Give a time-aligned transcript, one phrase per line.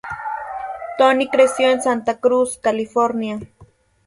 [0.97, 3.37] Tony creció en Santa Cruz, California.